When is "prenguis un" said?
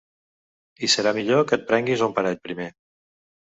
1.69-2.17